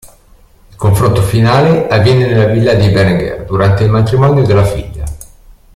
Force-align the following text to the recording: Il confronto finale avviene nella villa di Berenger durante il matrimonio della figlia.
Il 0.71 0.75
confronto 0.77 1.21
finale 1.21 1.87
avviene 1.87 2.25
nella 2.25 2.47
villa 2.51 2.73
di 2.73 2.89
Berenger 2.89 3.45
durante 3.45 3.83
il 3.83 3.91
matrimonio 3.91 4.43
della 4.43 4.65
figlia. 4.65 5.03